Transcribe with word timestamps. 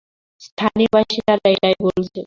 স্থানীয় 0.41 0.89
বাসিন্দারা 0.95 1.47
এটাই 1.55 1.75
বলছে। 1.85 2.19